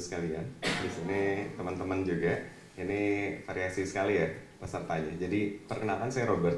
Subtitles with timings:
[0.00, 0.42] sekalian.
[0.64, 1.22] Di sini
[1.54, 2.34] teman-teman juga.
[2.80, 3.00] Ini
[3.44, 5.12] variasi sekali ya pesertanya.
[5.20, 6.56] Jadi perkenalkan saya Robert,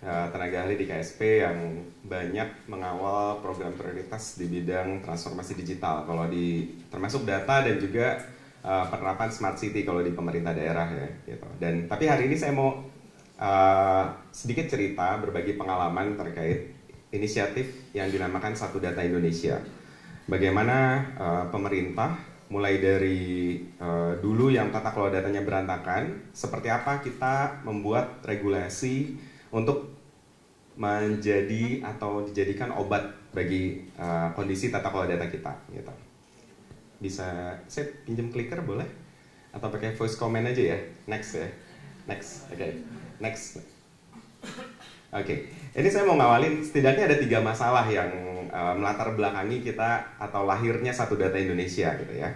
[0.00, 1.58] eh, tenaga ahli di KSP yang
[2.06, 6.06] banyak mengawal program prioritas di bidang transformasi digital.
[6.06, 8.22] Kalau di termasuk data dan juga
[8.62, 11.08] eh, penerapan smart city kalau di pemerintah daerah ya.
[11.34, 11.48] Gitu.
[11.58, 12.78] Dan tapi hari ini saya mau
[13.34, 16.78] eh, sedikit cerita berbagi pengalaman terkait
[17.12, 19.56] inisiatif yang dinamakan Satu Data Indonesia.
[20.28, 27.60] Bagaimana uh, pemerintah mulai dari uh, dulu yang tata kelola datanya berantakan, seperti apa kita
[27.64, 29.20] membuat regulasi
[29.52, 29.92] untuk
[30.78, 35.92] menjadi atau dijadikan obat bagi uh, kondisi tata kelola data kita gitu.
[36.98, 38.86] Bisa saya pinjam clicker boleh?
[39.52, 40.78] Atau pakai voice comment aja ya?
[41.04, 41.48] Next ya.
[42.08, 42.48] Next.
[42.48, 42.56] Oke.
[42.56, 42.70] Okay.
[43.20, 43.77] Next.
[45.08, 45.38] Oke, okay.
[45.80, 48.12] ini saya mau ngawalin setidaknya ada tiga masalah yang
[48.52, 52.28] uh, melatar belakangi kita atau lahirnya satu data Indonesia gitu ya.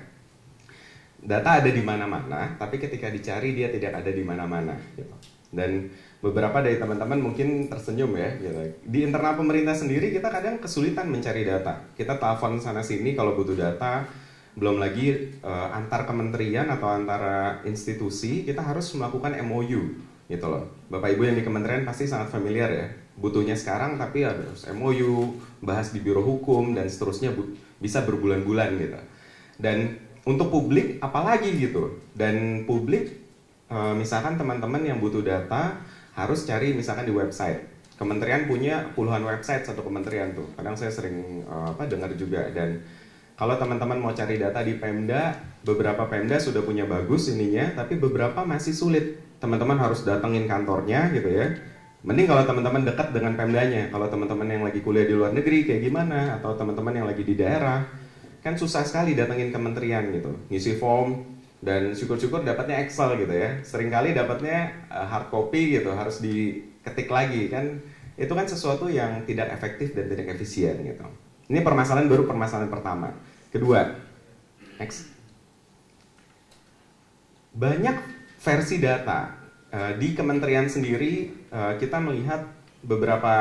[1.20, 4.72] Data ada di mana-mana, tapi ketika dicari dia tidak ada di mana-mana.
[4.96, 5.12] Gitu.
[5.52, 5.92] Dan
[6.24, 8.40] beberapa dari teman-teman mungkin tersenyum ya.
[8.40, 8.56] Gitu.
[8.88, 11.76] Di internal pemerintah sendiri kita kadang kesulitan mencari data.
[11.92, 14.08] Kita telepon sana sini kalau butuh data,
[14.56, 20.64] belum lagi uh, antar kementerian atau antara institusi kita harus melakukan MOU gitu loh.
[20.88, 22.88] Bapak Ibu yang di kementerian pasti sangat familiar ya.
[23.20, 27.36] Butuhnya sekarang tapi harus MOU, bahas di biro hukum dan seterusnya
[27.76, 29.00] bisa berbulan-bulan gitu.
[29.60, 32.00] Dan untuk publik apalagi gitu.
[32.16, 33.12] Dan publik
[33.68, 35.76] e, misalkan teman-teman yang butuh data
[36.16, 37.68] harus cari misalkan di website.
[38.00, 40.48] Kementerian punya puluhan website satu kementerian tuh.
[40.56, 42.80] Kadang saya sering e, apa dengar juga dan
[43.32, 45.34] kalau teman-teman mau cari data di Pemda,
[45.66, 51.26] beberapa Pemda sudah punya bagus ininya, tapi beberapa masih sulit teman-teman harus datengin kantornya gitu
[51.26, 51.50] ya.
[52.06, 53.90] Mending kalau teman-teman dekat dengan Pemdanya.
[53.90, 57.34] Kalau teman-teman yang lagi kuliah di luar negeri kayak gimana atau teman-teman yang lagi di
[57.34, 57.82] daerah
[58.42, 60.30] kan susah sekali datengin kementerian gitu.
[60.46, 61.26] Ngisi form
[61.62, 63.58] dan syukur-syukur dapatnya Excel gitu ya.
[63.66, 67.82] Seringkali dapatnya uh, hard copy gitu, harus diketik lagi kan.
[68.14, 71.06] Itu kan sesuatu yang tidak efektif dan tidak efisien gitu.
[71.50, 73.14] Ini permasalahan baru permasalahan pertama.
[73.50, 73.90] Kedua,
[74.78, 75.10] next.
[77.54, 79.40] Banyak versi data.
[79.72, 82.44] Uh, di kementerian sendiri uh, kita melihat
[82.84, 83.34] beberapa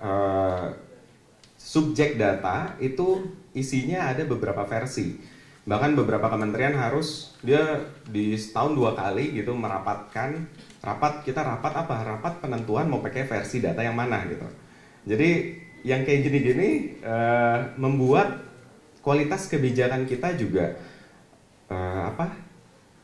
[0.00, 0.74] uh,
[1.54, 5.20] subjek data itu isinya ada beberapa versi.
[5.68, 10.48] Bahkan beberapa kementerian harus dia di setahun dua kali gitu merapatkan
[10.80, 11.96] rapat kita rapat apa?
[12.16, 14.48] Rapat penentuan mau pakai versi data yang mana gitu.
[15.06, 18.42] Jadi yang kayak gini-gini uh, membuat
[19.04, 20.74] kualitas kebijakan kita juga
[21.70, 22.47] uh, apa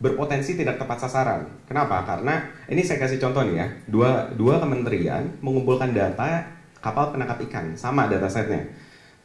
[0.04, 1.48] berpotensi tidak tepat sasaran.
[1.64, 2.04] Kenapa?
[2.04, 6.44] Karena ini saya kasih contoh nih ya, dua, dua kementerian mengumpulkan data
[6.84, 8.68] kapal penangkap ikan, sama data setnya.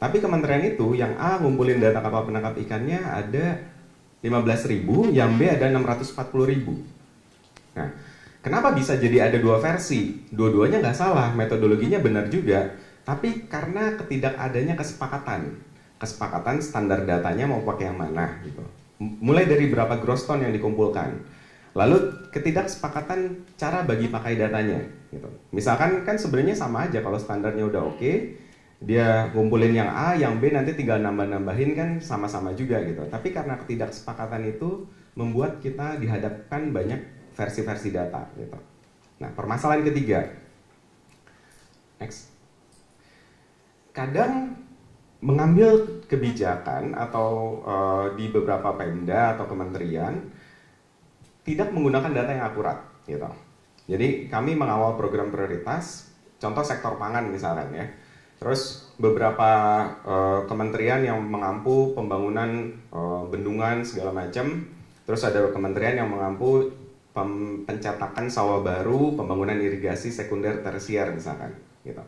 [0.00, 3.60] Tapi kementerian itu yang A ngumpulin data kapal penangkap ikannya ada
[4.24, 7.76] 15.000, yang B ada 640.000.
[7.76, 7.88] Nah,
[8.40, 10.24] kenapa bisa jadi ada dua versi?
[10.32, 12.72] Dua-duanya nggak salah, metodologinya benar juga.
[13.04, 15.60] Tapi karena ketidakadanya kesepakatan,
[16.00, 21.40] kesepakatan standar datanya mau pakai yang mana gitu mulai dari berapa gross ton yang dikumpulkan.
[21.72, 25.30] Lalu ketidaksepakatan cara bagi pakai datanya gitu.
[25.54, 28.36] Misalkan kan sebenarnya sama aja kalau standarnya udah oke, okay,
[28.80, 33.06] dia ngumpulin yang A, yang B nanti tinggal nambah-nambahin kan sama-sama juga gitu.
[33.08, 34.84] Tapi karena ketidaksepakatan itu
[35.14, 37.00] membuat kita dihadapkan banyak
[37.34, 38.58] versi-versi data gitu.
[39.20, 40.26] Nah, permasalahan ketiga.
[42.00, 42.32] Next.
[43.92, 44.56] Kadang
[45.20, 50.16] mengambil kebijakan atau uh, di beberapa pemda atau kementerian
[51.44, 53.28] tidak menggunakan data yang akurat gitu.
[53.90, 56.08] Jadi kami mengawal program prioritas,
[56.40, 57.86] contoh sektor pangan misalnya ya.
[58.40, 59.50] Terus beberapa
[60.00, 64.64] uh, kementerian yang mengampu pembangunan uh, bendungan segala macam.
[65.04, 66.72] Terus ada kementerian yang mengampu
[67.66, 71.52] pencetakan sawah baru, pembangunan irigasi sekunder tersier misalkan
[71.82, 72.00] gitu.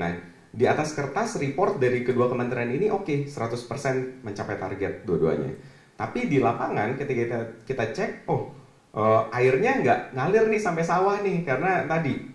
[0.00, 0.10] Nah,
[0.56, 5.52] di atas kertas report dari kedua kementerian ini oke okay, 100% mencapai target dua-duanya.
[5.96, 7.38] Tapi di lapangan ketika kita,
[7.68, 8.56] kita cek, oh
[8.96, 12.32] uh, airnya nggak ngalir nih sampai sawah nih karena tadi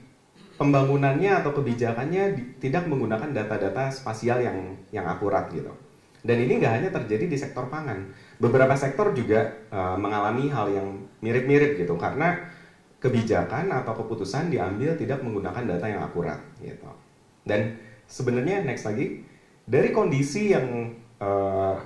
[0.62, 5.74] pembangunannya atau kebijakannya di, tidak menggunakan data-data spasial yang yang akurat gitu.
[6.22, 10.88] Dan ini nggak hanya terjadi di sektor pangan, beberapa sektor juga uh, mengalami hal yang
[11.26, 12.38] mirip-mirip gitu karena
[13.02, 16.86] kebijakan atau keputusan diambil tidak menggunakan data yang akurat gitu.
[17.42, 17.74] Dan
[18.12, 19.24] sebenarnya next lagi
[19.64, 20.92] dari kondisi yang
[21.24, 21.80] uh,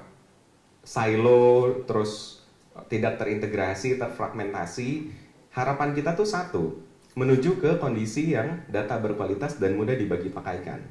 [0.81, 2.41] silo terus
[2.89, 5.13] tidak terintegrasi, terfragmentasi,
[5.55, 6.63] harapan kita tuh satu,
[7.15, 10.83] menuju ke kondisi yang data berkualitas dan mudah dibagi pakaikan.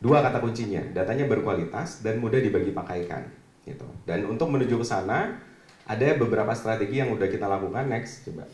[0.00, 3.28] Dua kata kuncinya, datanya berkualitas dan mudah dibagi pakaikan.
[3.68, 3.84] Gitu.
[4.08, 5.40] Dan untuk menuju ke sana,
[5.84, 7.84] ada beberapa strategi yang udah kita lakukan.
[7.88, 8.48] Next, coba.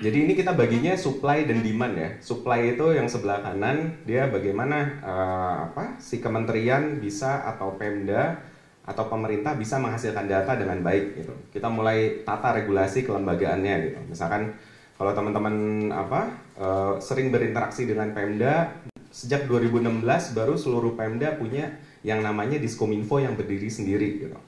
[0.00, 2.10] Jadi ini kita baginya supply dan demand ya.
[2.24, 8.40] Supply itu yang sebelah kanan dia bagaimana uh, apa si kementerian bisa atau Pemda
[8.88, 11.36] atau pemerintah bisa menghasilkan data dengan baik gitu.
[11.52, 14.00] Kita mulai tata regulasi kelembagaannya gitu.
[14.08, 14.56] Misalkan
[14.96, 15.54] kalau teman-teman
[15.92, 18.72] apa uh, sering berinteraksi dengan Pemda
[19.12, 20.00] sejak 2016
[20.32, 24.38] baru seluruh Pemda punya yang namanya Diskominfo yang berdiri sendiri gitu.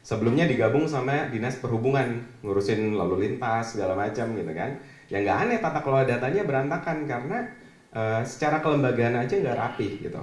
[0.00, 4.80] Sebelumnya digabung sama dinas perhubungan ngurusin lalu lintas segala macam gitu kan.
[5.12, 7.38] Ya nggak aneh tata kelola datanya berantakan karena
[7.92, 10.22] uh, secara kelembagaan aja nggak rapi gitu.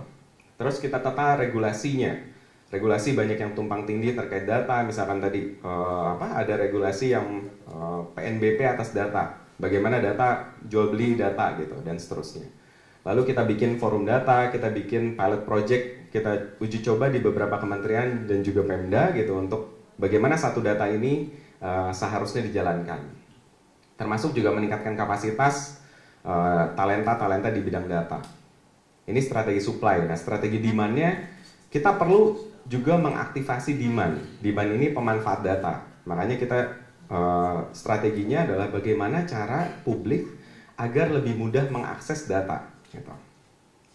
[0.57, 2.35] Terus kita tata regulasinya.
[2.67, 8.03] Regulasi banyak yang tumpang tindih terkait data, misalkan tadi uh, apa ada regulasi yang uh,
[8.03, 12.43] eh, PNBP atas data, bagaimana data jual beli data gitu dan seterusnya.
[13.07, 18.27] Lalu kita bikin forum data, kita bikin pilot project, kita uji coba di beberapa kementerian
[18.27, 21.31] dan juga Pemda gitu untuk bagaimana satu data ini
[21.63, 22.99] uh, seharusnya dijalankan.
[23.95, 25.79] Termasuk juga meningkatkan kapasitas
[26.27, 28.19] uh, talenta-talenta di bidang data.
[29.07, 30.03] Ini strategi supply.
[30.03, 31.09] Nah, strategi demand-nya
[31.71, 32.35] kita perlu
[32.67, 34.43] juga mengaktifasi demand.
[34.43, 35.79] Demand ini pemanfaat data.
[36.03, 36.59] Makanya kita
[37.07, 40.27] uh, strateginya adalah bagaimana cara publik
[40.75, 42.76] agar lebih mudah mengakses data.
[42.91, 43.13] Gitu.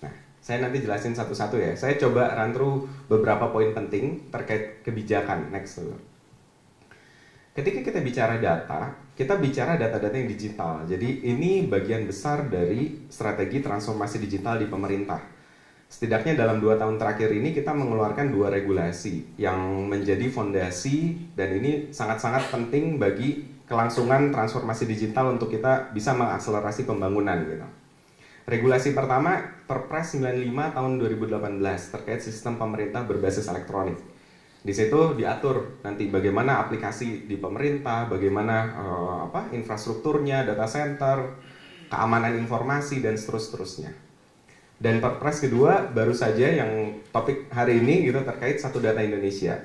[0.03, 1.73] Nah, saya nanti jelasin satu-satu ya.
[1.77, 2.77] Saya coba run through
[3.09, 5.53] beberapa poin penting terkait kebijakan.
[5.53, 5.81] Next.
[7.53, 10.89] Ketika kita bicara data, kita bicara data-data yang digital.
[10.89, 15.21] Jadi ini bagian besar dari strategi transformasi digital di pemerintah.
[15.93, 21.93] Setidaknya dalam dua tahun terakhir ini kita mengeluarkan dua regulasi yang menjadi fondasi dan ini
[21.93, 27.69] sangat-sangat penting bagi kelangsungan transformasi digital untuk kita bisa mengakselerasi pembangunan gitu.
[28.43, 29.39] Regulasi pertama
[29.71, 31.62] Perpres 95 tahun 2018
[31.94, 34.03] terkait sistem pemerintah berbasis elektronik.
[34.62, 41.39] Di situ diatur nanti bagaimana aplikasi di pemerintah, bagaimana uh, apa infrastrukturnya, data center,
[41.87, 43.94] keamanan informasi dan seterusnya.
[44.83, 49.62] Dan Perpres kedua baru saja yang topik hari ini gitu terkait satu data Indonesia.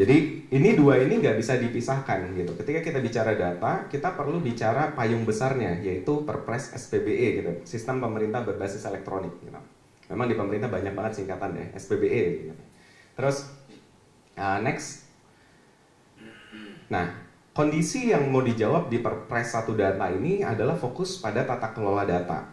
[0.00, 2.56] Jadi ini dua ini nggak bisa dipisahkan gitu.
[2.56, 8.40] Ketika kita bicara data, kita perlu bicara payung besarnya yaitu Perpres SPBE gitu, sistem pemerintah
[8.40, 9.36] berbasis elektronik.
[9.44, 9.52] Gitu.
[10.08, 12.22] Memang di pemerintah banyak banget singkatan ya SPBE.
[12.48, 12.54] Gitu.
[13.12, 13.44] Terus
[14.40, 15.04] uh, next,
[16.88, 17.12] nah
[17.52, 22.48] kondisi yang mau dijawab di Perpres satu data ini adalah fokus pada tata kelola data.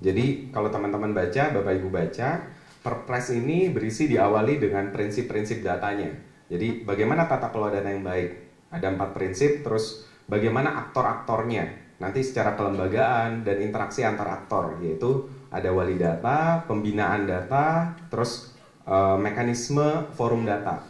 [0.00, 2.48] Jadi kalau teman-teman baca, bapak ibu baca,
[2.80, 8.48] Perpres ini berisi diawali dengan prinsip-prinsip datanya jadi bagaimana tata kelola dana yang baik?
[8.72, 11.92] Ada empat prinsip, terus bagaimana aktor-aktornya?
[12.00, 18.56] Nanti secara kelembagaan dan interaksi antar aktor, yaitu ada wali data, pembinaan data, terus
[18.88, 20.84] e, mekanisme forum data.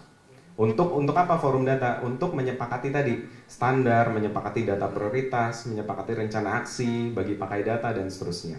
[0.58, 2.02] Untuk untuk apa forum data?
[2.02, 3.14] Untuk menyepakati tadi
[3.46, 8.58] standar, menyepakati data prioritas, menyepakati rencana aksi bagi pakai data dan seterusnya.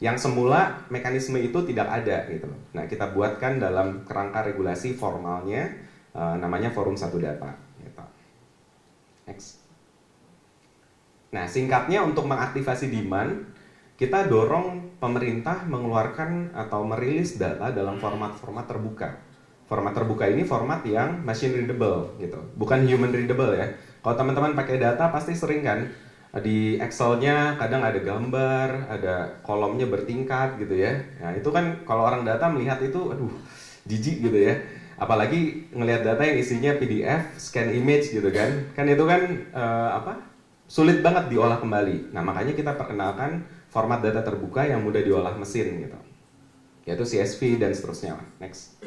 [0.00, 2.50] Yang semula mekanisme itu tidak ada gitu.
[2.74, 7.52] Nah, kita buatkan dalam kerangka regulasi formalnya uh, namanya Forum Satu Data.
[7.82, 8.04] Gitu.
[9.28, 9.60] Next.
[11.34, 13.50] Nah, singkatnya untuk mengaktifasi demand,
[13.98, 19.18] kita dorong pemerintah mengeluarkan atau merilis data dalam format-format terbuka.
[19.66, 23.66] Format terbuka ini format yang machine readable gitu, bukan human readable ya.
[24.04, 25.88] Kalau teman-teman pakai data pasti sering kan
[26.44, 31.00] di Excel-nya kadang ada gambar, ada kolomnya bertingkat gitu ya.
[31.18, 33.32] Nah, itu kan kalau orang data melihat itu aduh
[33.88, 34.54] jijik gitu ya
[34.98, 39.22] apalagi ngelihat data yang isinya PDF, scan image gitu kan, kan itu kan
[39.54, 40.12] uh, apa
[40.70, 42.14] sulit banget diolah kembali.
[42.14, 45.98] Nah makanya kita perkenalkan format data terbuka yang mudah diolah mesin gitu,
[46.86, 48.18] yaitu CSV dan seterusnya.
[48.38, 48.78] Next.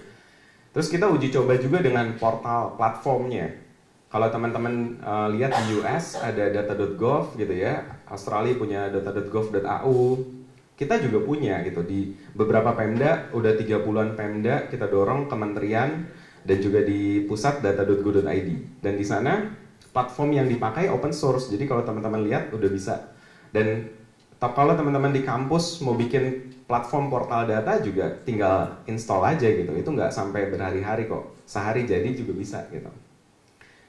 [0.72, 3.66] Terus kita uji coba juga dengan portal platformnya.
[4.08, 9.96] Kalau teman-teman uh, lihat di US ada data.gov gitu ya, Australia punya data.gov.au,
[10.78, 11.82] kita juga punya gitu.
[11.82, 16.06] Di beberapa Pemda udah 30-an Pemda kita dorong kementerian
[16.46, 19.52] dan juga di pusat data.go.id dan di sana
[19.90, 21.50] platform yang dipakai open source.
[21.50, 23.10] Jadi kalau teman-teman lihat udah bisa.
[23.50, 23.90] Dan
[24.38, 29.74] kalau teman-teman di kampus mau bikin platform portal data juga tinggal install aja gitu.
[29.74, 31.34] Itu nggak sampai berhari-hari kok.
[31.50, 32.94] Sehari jadi juga bisa gitu.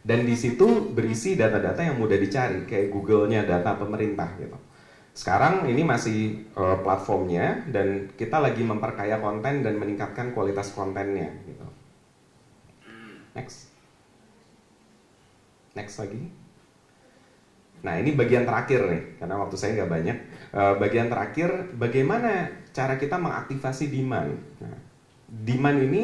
[0.00, 4.56] Dan di situ berisi data-data yang mudah dicari kayak Google-nya data pemerintah gitu
[5.18, 11.34] sekarang ini masih uh, platformnya dan kita lagi memperkaya konten dan meningkatkan kualitas kontennya.
[11.42, 11.66] Gitu.
[13.34, 13.74] Next,
[15.74, 16.22] next lagi.
[17.82, 20.18] Nah ini bagian terakhir nih, karena waktu saya nggak banyak.
[20.54, 24.38] Uh, bagian terakhir, bagaimana cara kita mengaktifasi demand?
[24.62, 24.78] Nah,
[25.26, 26.02] demand ini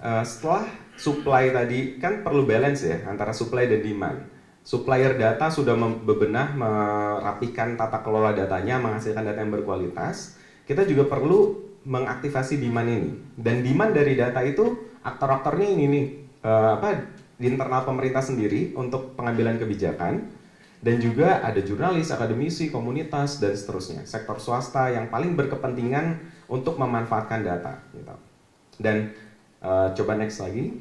[0.00, 0.64] uh, setelah
[0.96, 4.37] supply tadi kan perlu balance ya antara supply dan demand.
[4.68, 5.72] Supplier data sudah
[6.04, 10.36] bebenah merapikan tata kelola datanya, menghasilkan data yang berkualitas.
[10.68, 11.56] Kita juga perlu
[11.88, 13.16] mengaktifasi demand ini.
[13.32, 16.06] Dan demand dari data itu aktor-aktornya ini nih,
[16.44, 17.00] uh, apa
[17.40, 20.28] di internal pemerintah sendiri untuk pengambilan kebijakan
[20.84, 24.04] dan juga ada jurnalis, akademisi, komunitas dan seterusnya.
[24.04, 27.80] Sektor swasta yang paling berkepentingan untuk memanfaatkan data.
[27.96, 28.14] Gitu.
[28.76, 29.16] Dan
[29.64, 30.76] uh, coba next lagi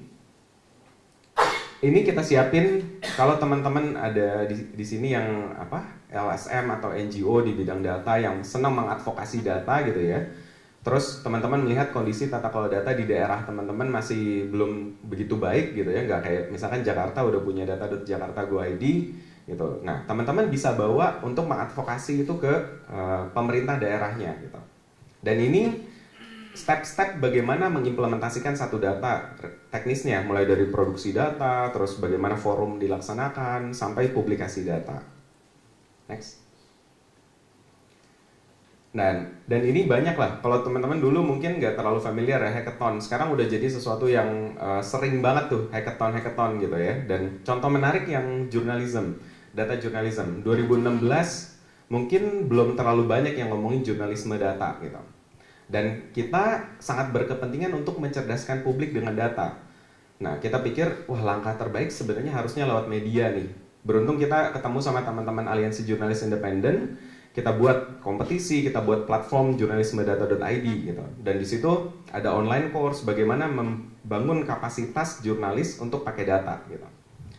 [1.81, 7.53] ini kita siapin kalau teman-teman ada di, di sini yang apa LSM atau NGO di
[7.53, 10.17] bidang data yang senang mengadvokasi data gitu ya.
[10.81, 15.91] Terus teman-teman melihat kondisi tata kelola data di daerah teman-teman masih belum begitu baik gitu
[15.91, 19.11] ya, nggak kayak misalkan Jakarta udah punya data Jakarta Go ID
[19.45, 19.83] gitu.
[19.83, 22.53] Nah teman-teman bisa bawa untuk mengadvokasi itu ke
[22.87, 24.59] uh, pemerintah daerahnya gitu.
[25.21, 25.86] Dan ini
[26.57, 29.37] step-step bagaimana mengimplementasikan satu data
[29.69, 35.05] teknisnya mulai dari produksi data terus bagaimana forum dilaksanakan sampai publikasi data.
[36.09, 36.41] Next.
[38.89, 42.97] Dan dan ini banyak lah kalau teman-teman dulu mungkin nggak terlalu familiar ya hackathon.
[42.97, 47.05] Sekarang udah jadi sesuatu yang uh, sering banget tuh hackathon hackathon gitu ya.
[47.05, 49.21] Dan contoh menarik yang journalism
[49.53, 51.05] data journalism 2016
[51.93, 55.16] mungkin belum terlalu banyak yang ngomongin jurnalisme data gitu
[55.67, 59.59] dan kita sangat berkepentingan untuk mencerdaskan publik dengan data.
[60.17, 63.51] Nah, kita pikir, wah langkah terbaik sebenarnya harusnya lewat media nih.
[63.83, 66.97] Beruntung kita ketemu sama teman-teman aliansi jurnalis independen,
[67.37, 71.05] kita buat kompetisi, kita buat platform jurnalismedata.id gitu.
[71.21, 76.87] Dan di situ ada online course bagaimana membangun kapasitas jurnalis untuk pakai data gitu.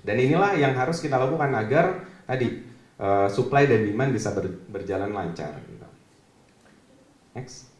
[0.06, 2.62] Dan inilah yang harus kita lakukan agar tadi
[3.02, 5.88] uh, supply dan demand bisa ber, berjalan lancar gitu.
[7.34, 7.77] Next.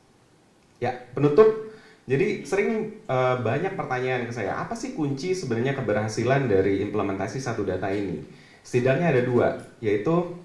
[0.78, 1.68] Ya, penutup.
[2.08, 7.68] Jadi sering uh, banyak pertanyaan ke saya, apa sih kunci sebenarnya keberhasilan dari implementasi satu
[7.68, 8.25] data ini?
[8.64, 10.40] Setidaknya ada dua, yaitu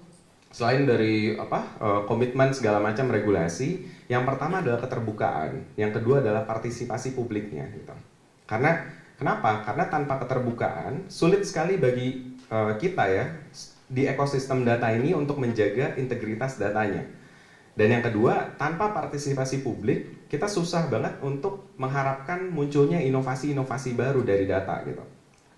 [0.52, 3.80] selain dari apa uh, komitmen segala macam regulasi,
[4.12, 7.64] yang pertama adalah keterbukaan, yang kedua adalah partisipasi publiknya.
[7.72, 7.96] Gitu.
[8.44, 8.84] Karena
[9.16, 9.64] kenapa?
[9.64, 13.24] Karena tanpa keterbukaan sulit sekali bagi uh, kita ya
[13.88, 17.08] di ekosistem data ini untuk menjaga integritas datanya.
[17.74, 24.46] Dan yang kedua, tanpa partisipasi publik, kita susah banget untuk mengharapkan munculnya inovasi-inovasi baru dari
[24.46, 25.02] data gitu.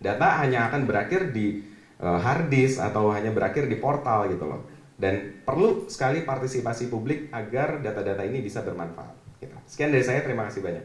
[0.01, 1.61] Data hanya akan berakhir di
[2.01, 4.65] uh, hard disk atau hanya berakhir di portal gitu loh.
[4.97, 9.37] Dan perlu sekali partisipasi publik agar data-data ini bisa bermanfaat.
[9.37, 9.53] Gitu.
[9.69, 10.85] Sekian dari saya, terima kasih banyak.